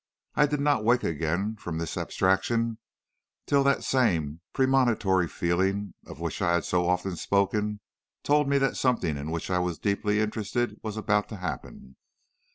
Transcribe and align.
I 0.33 0.47
did 0.47 0.59
not 0.59 0.83
wake 0.83 1.03
again 1.03 1.57
from 1.57 1.77
this 1.77 1.95
abstraction 1.95 2.79
till 3.45 3.63
that 3.65 3.83
same 3.83 4.41
premonitory 4.51 5.27
feeling, 5.27 5.93
of 6.07 6.19
which 6.19 6.41
I 6.41 6.53
have 6.53 6.65
so 6.65 6.87
often 6.89 7.15
spoken, 7.15 7.81
told 8.23 8.49
me 8.49 8.57
that 8.57 8.77
something 8.77 9.15
in 9.15 9.29
which 9.29 9.51
I 9.51 9.59
was 9.59 9.77
deeply 9.77 10.19
interested 10.19 10.79
was 10.81 10.97
about 10.97 11.29
to 11.29 11.35
happen. 11.35 11.97